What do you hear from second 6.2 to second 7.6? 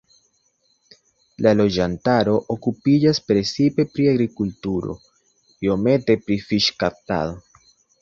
pri fiŝkaptado.